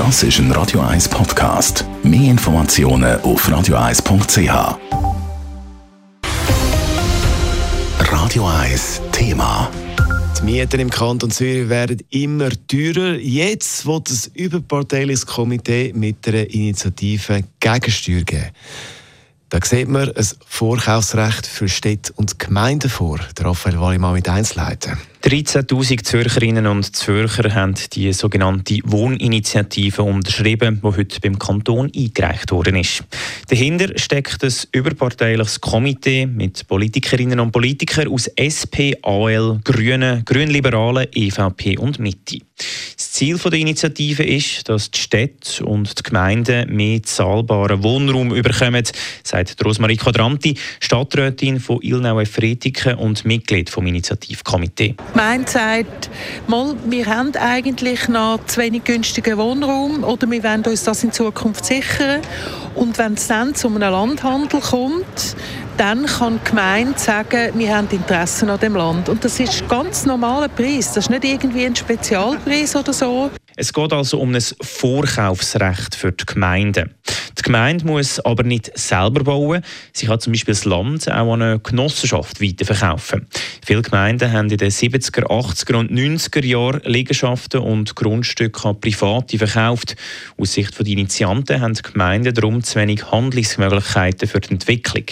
Das 0.00 0.22
ist 0.22 0.38
ein 0.38 0.50
Radio 0.52 0.80
1 0.80 1.10
Podcast. 1.10 1.84
Mehr 2.02 2.30
Informationen 2.30 3.20
auf 3.20 3.46
radio1.ch. 3.46 4.78
Radio 8.10 8.48
1 8.48 9.02
Thema. 9.12 9.70
Die 10.38 10.44
Mieten 10.44 10.80
im 10.80 10.88
Kanton 10.88 11.30
Zürich 11.30 11.68
werden 11.68 12.02
immer 12.08 12.48
teurer. 12.66 13.16
Jetzt 13.16 13.84
wird 13.84 14.08
das 14.08 14.28
überparteiliches 14.28 15.26
Komitee 15.26 15.92
mit 15.94 16.26
einer 16.26 16.48
Initiative 16.48 17.44
Gegensteuer 17.60 18.22
geben. 18.22 18.46
Da 19.50 19.58
sieht 19.64 19.88
man 19.88 20.08
ein 20.08 20.26
Vorkaufsrecht 20.46 21.44
für 21.44 21.68
Städte 21.68 22.12
und 22.14 22.38
Gemeinden 22.38 22.88
vor. 22.88 23.18
Der 23.36 23.46
Raphael 23.46 23.80
Wallimann 23.80 24.12
mit 24.12 24.28
Einzelheiten. 24.28 24.96
13.000 25.24 26.04
Zürcherinnen 26.04 26.68
und 26.68 26.94
Zürcher 26.96 27.52
haben 27.52 27.74
die 27.92 28.12
sogenannte 28.12 28.78
Wohninitiative 28.84 30.04
unterschrieben, 30.04 30.80
die 30.82 30.96
heute 30.96 31.20
beim 31.20 31.38
Kanton 31.38 31.90
eingereicht 31.94 32.52
worden 32.52 32.76
ist. 32.76 33.02
Dahinter 33.48 33.98
steckt 33.98 34.42
ein 34.44 34.54
überparteiliches 34.70 35.60
Komitee 35.60 36.26
mit 36.26 36.66
Politikerinnen 36.68 37.40
und 37.40 37.50
Politikern 37.50 38.06
aus 38.08 38.28
SP, 38.38 38.96
AL, 39.02 39.60
Grünen, 39.64 40.24
Grünliberalen, 40.24 41.08
EVP 41.12 41.76
und 41.76 41.98
Mitte. 41.98 42.38
Ziel 43.20 43.36
der 43.36 43.52
Initiative 43.52 44.22
ist, 44.22 44.66
dass 44.70 44.90
die 44.90 44.98
Städte 44.98 45.62
und 45.66 45.98
die 45.98 46.02
Gemeinden 46.04 46.74
mehr 46.74 47.02
zahlbaren 47.02 47.82
Wohnraum 47.82 48.30
bekommen, 48.30 48.82
sagt 49.22 49.62
Rosmarie 49.62 49.98
Quadranti, 49.98 50.56
Stadträtin 50.80 51.60
von 51.60 51.82
Ilnau-Fretiken 51.82 52.94
und 52.94 53.26
Mitglied 53.26 53.68
vom 53.68 53.86
Initiativkomitee. 53.86 54.94
Gemeinde 55.12 55.50
sagt, 55.50 56.08
wir 56.86 57.06
haben 57.06 57.34
eigentlich 57.36 58.08
noch 58.08 58.40
zu 58.46 58.58
wenig 58.58 58.84
günstigen 58.84 59.36
Wohnraum 59.36 60.02
oder 60.02 60.30
wir 60.30 60.42
wollen 60.42 60.64
uns 60.64 60.84
das 60.84 61.04
in 61.04 61.12
Zukunft 61.12 61.66
sichern. 61.66 62.22
Und 62.74 62.96
wenn 62.96 63.14
es 63.14 63.26
dann 63.26 63.54
zu 63.54 63.68
einem 63.68 63.80
Landhandel 63.80 64.60
kommt, 64.60 65.36
dann 65.76 66.06
kann 66.06 66.40
die 66.44 66.50
Gemeinde 66.50 66.98
sagen, 66.98 67.52
wir 67.54 67.76
haben 67.76 67.88
Interesse 67.90 68.50
an 68.50 68.58
dem 68.60 68.76
Land. 68.76 69.08
Und 69.08 69.24
das 69.24 69.40
ist 69.40 69.62
ein 69.62 69.68
ganz 69.68 70.06
normaler 70.06 70.48
Preis. 70.48 70.92
Das 70.92 71.04
ist 71.04 71.10
nicht 71.10 71.24
irgendwie 71.24 71.66
ein 71.66 71.76
Spezialpreis 71.76 72.76
oder 72.76 72.92
so. 72.92 73.30
Es 73.56 73.72
geht 73.72 73.92
also 73.92 74.20
um 74.20 74.34
ein 74.34 74.42
Vorkaufsrecht 74.62 75.94
für 75.94 76.12
die 76.12 76.24
Gemeinden. 76.24 76.94
Die 77.40 77.44
Gemeinde 77.44 77.86
muss 77.86 78.20
aber 78.20 78.42
nicht 78.42 78.70
selber 78.78 79.24
bauen. 79.24 79.62
Sie 79.94 80.04
kann 80.04 80.20
zum 80.20 80.34
Beispiel 80.34 80.52
das 80.52 80.66
Land 80.66 81.10
auch 81.10 81.32
an 81.32 81.40
eine 81.40 81.58
Genossenschaft 81.58 82.42
weiterverkaufen. 82.42 83.26
Viele 83.64 83.80
Gemeinden 83.80 84.30
haben 84.30 84.50
in 84.50 84.58
den 84.58 84.70
70er, 84.70 85.24
80er 85.24 85.76
und 85.76 85.90
90er 85.90 86.44
Jahren 86.44 86.82
Liegenschaften 86.84 87.60
und 87.60 87.96
Grundstücke 87.96 88.68
an 88.68 88.78
Private 88.78 89.38
verkauft. 89.38 89.96
Aus 90.36 90.52
Sicht 90.52 90.78
der 90.78 90.86
Initianten 90.86 91.62
haben 91.62 91.72
die 91.72 91.80
Gemeinden 91.82 92.34
darum 92.34 92.62
zu 92.62 92.78
wenig 92.78 93.10
Handlungsmöglichkeiten 93.10 94.28
für 94.28 94.40
die 94.40 94.50
Entwicklung. 94.50 95.06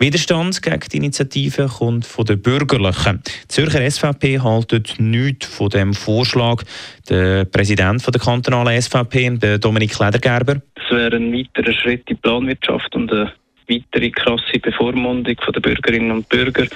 Widerstand 0.00 0.60
gegen 0.60 0.80
die 0.90 0.96
Initiative 0.96 1.68
kommt 1.68 2.04
von 2.04 2.24
den 2.24 2.42
Bürgerlichen. 2.42 3.22
Die 3.44 3.48
Zürcher 3.48 3.88
SVP 3.88 4.40
haltet 4.40 4.96
nichts 4.98 5.46
von 5.46 5.70
dem 5.70 5.94
Vorschlag. 5.94 6.64
Der 7.08 7.44
Präsident 7.44 8.04
der 8.04 8.20
kantonalen 8.20 8.80
SVP, 8.82 9.58
Dominik 9.58 9.96
Ledergerber. 10.00 10.60
Wäre 10.94 11.16
ein 11.16 11.32
weiterer 11.32 11.72
Schritt 11.72 12.08
in 12.08 12.14
die 12.14 12.22
Planwirtschaft 12.22 12.94
und 12.94 13.12
eine 13.12 13.32
weitere 13.68 14.10
krasse 14.10 14.60
Bevormundung 14.62 15.34
der 15.34 15.60
Bürgerinnen 15.60 16.12
und 16.12 16.28
Bürger. 16.28 16.66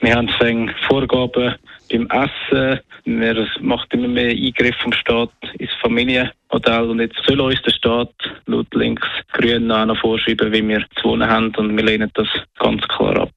Wir 0.00 0.14
haben 0.14 0.70
Vorgaben 0.86 1.56
beim 1.90 2.08
Essen. 2.10 2.80
Wir 3.04 3.48
macht 3.60 3.92
immer 3.92 4.06
mehr 4.06 4.30
Eingriff 4.30 4.76
vom 4.76 4.92
Staat 4.92 5.32
ins 5.58 5.72
Familienmodell. 5.80 6.90
Und 6.90 7.00
jetzt 7.00 7.20
soll 7.26 7.40
uns 7.40 7.60
der 7.62 7.72
Staat 7.72 8.14
laut 8.46 8.72
links 8.72 9.08
grün 9.32 9.66
noch 9.66 9.98
vorschreiben, 9.98 10.52
wie 10.52 10.68
wir 10.68 10.84
zu 11.00 11.08
wohnen 11.08 11.28
haben. 11.28 11.52
Und 11.56 11.76
wir 11.76 11.84
lehnen 11.84 12.10
das 12.14 12.28
ganz 12.60 12.86
klar 12.86 13.18
ab. 13.18 13.32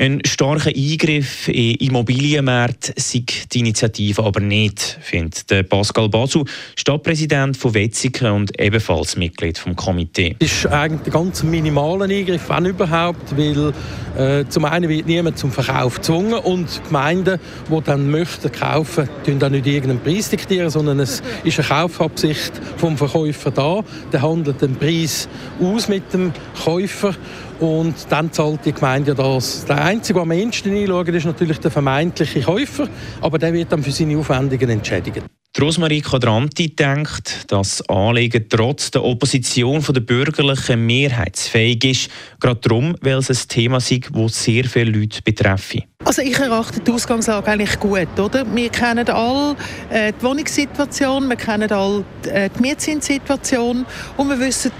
Ein 0.00 0.22
starker 0.24 0.70
Eingriff 0.74 1.46
in 1.48 1.74
Immobilienmärkte 1.74 2.94
sieht 2.96 3.52
die 3.52 3.58
Initiative 3.58 4.24
aber 4.24 4.40
nicht, 4.40 4.80
findet 5.02 5.68
Pascal 5.68 6.08
Basu, 6.08 6.42
Stadtpräsident 6.74 7.54
von 7.54 7.74
Wetzigen 7.74 8.32
und 8.32 8.58
ebenfalls 8.58 9.16
Mitglied 9.16 9.58
vom 9.58 9.76
Komitee. 9.76 10.36
Es 10.38 10.52
ist 10.52 10.66
eigentlich 10.68 11.14
ein 11.14 11.20
ganz 11.24 11.42
minimaler 11.42 12.06
Eingriff, 12.06 12.48
wenn 12.48 12.64
überhaupt, 12.64 13.36
weil 13.36 13.74
äh, 14.16 14.46
zum 14.48 14.64
einen 14.64 14.88
wird 14.88 15.04
niemand 15.04 15.36
zum 15.36 15.52
Verkauf 15.52 15.96
gezwungen 15.96 16.32
und 16.32 16.82
Gemeinden, 16.84 17.38
die 17.70 17.80
dann 17.82 18.10
möchten 18.10 18.50
kaufen, 18.50 19.06
tun 19.26 19.38
dann 19.38 19.52
nicht 19.52 19.66
irgendeinen 19.66 20.02
Preis 20.02 20.30
diktieren, 20.30 20.70
sondern 20.70 20.98
es 21.00 21.22
ist 21.44 21.58
eine 21.58 21.68
Kaufabsicht 21.68 22.52
vom 22.78 22.96
Verkäufer 22.96 23.50
da. 23.50 23.84
Der 24.14 24.22
handelt 24.22 24.62
den 24.62 24.76
Preis 24.76 25.28
aus 25.60 25.88
mit 25.88 26.10
dem 26.14 26.32
Käufer 26.64 27.14
und 27.60 27.94
dann 28.08 28.32
zahlt 28.32 28.64
die 28.64 28.72
Gemeinde 28.72 29.14
das. 29.14 29.64
Der 29.66 29.84
Einzige, 29.84 30.14
der 30.14 30.22
am 30.22 30.32
ehesten 30.32 30.74
einschaut, 30.74 31.08
ist 31.08 31.26
natürlich 31.26 31.58
der 31.58 31.70
vermeintliche 31.70 32.40
Käufer, 32.40 32.88
aber 33.20 33.38
der 33.38 33.52
wird 33.52 33.70
dann 33.70 33.82
für 33.82 33.92
seine 33.92 34.18
Aufwendungen 34.18 34.70
entschädigt. 34.70 35.22
Rosmarie 35.58 36.00
Quadranti 36.00 36.76
denkt, 36.76 37.50
dass 37.50 37.82
Anliegen 37.88 38.46
trotz 38.48 38.92
der 38.92 39.02
Opposition 39.02 39.82
von 39.82 39.94
der 39.94 40.00
bürgerlichen 40.00 40.86
mehrheitsfähig 40.86 41.84
ist, 41.84 42.10
gerade 42.38 42.60
darum, 42.60 42.94
weil 43.00 43.18
es 43.18 43.30
ein 43.30 43.48
Thema 43.48 43.78
ist, 43.78 43.90
das 44.12 44.44
sehr 44.44 44.64
viele 44.64 44.92
Leute 44.92 45.20
betreffe. 45.22 45.82
Also 46.04 46.22
ich 46.22 46.38
erachte 46.38 46.80
die 46.80 46.90
Ausgangslage 46.92 47.48
eigentlich 47.48 47.78
gut, 47.80 48.18
oder? 48.18 48.46
Wir 48.54 48.70
kennen 48.70 49.08
alle 49.08 49.56
äh, 49.90 50.12
die 50.12 50.24
Wohnungssituation, 50.24 51.28
wir 51.28 51.36
kennen 51.36 51.70
alle 51.70 52.04
äh, 52.32 52.48
die 52.56 52.62
Mietzinssituation 52.62 53.84
und 54.16 54.28
wir 54.28 54.38
wissen 54.38 54.70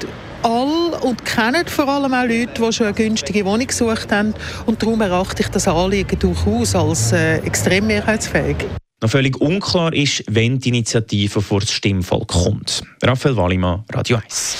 alle 0.42 0.98
und 1.00 1.24
kennen 1.24 1.66
vor 1.66 1.88
allem 1.88 2.14
auch 2.14 2.24
Leute, 2.24 2.48
die 2.60 2.72
schon 2.72 2.86
eine 2.86 2.94
günstige 2.94 3.44
Wohnung 3.44 3.66
gesucht 3.66 4.10
haben. 4.12 4.34
Und 4.66 4.82
darum 4.82 5.00
erachte 5.00 5.42
ich 5.42 5.48
das 5.48 5.68
Anliegen 5.68 6.18
durchaus 6.18 6.74
als 6.74 7.12
äh, 7.12 7.38
extrem 7.38 7.86
mehrheitsfähig. 7.86 8.56
Noch 9.02 9.10
völlig 9.10 9.40
unklar 9.40 9.94
ist, 9.94 10.24
wenn 10.28 10.58
die 10.58 10.68
Initiative 10.68 11.40
vor 11.40 11.60
das 11.60 11.72
Stimmvolk 11.72 12.28
kommt. 12.28 12.82
Raphael 13.02 13.36
Wallimann, 13.36 13.84
Radio 13.92 14.18
1. 14.18 14.58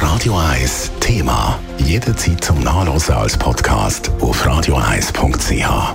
Radio 0.00 0.36
1 0.36 0.90
Thema. 1.00 1.58
Jederzeit 1.78 2.44
zum 2.44 2.62
Nachlesen 2.62 3.14
als 3.14 3.38
Podcast 3.38 4.10
auf 4.20 4.46
radio1.ch. 4.46 5.94